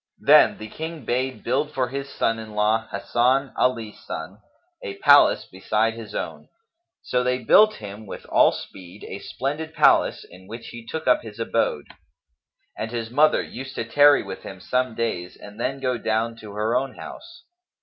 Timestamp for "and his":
12.75-13.11